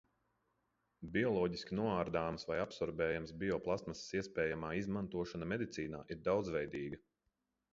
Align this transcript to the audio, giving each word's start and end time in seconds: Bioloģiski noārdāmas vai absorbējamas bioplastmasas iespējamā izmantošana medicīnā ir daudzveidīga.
Bioloģiski 1.17 1.75
noārdāmas 1.79 2.47
vai 2.51 2.57
absorbējamas 2.63 3.33
bioplastmasas 3.43 4.17
iespējamā 4.21 4.73
izmantošana 4.81 5.49
medicīnā 5.53 6.01
ir 6.17 6.23
daudzveidīga. 6.31 7.01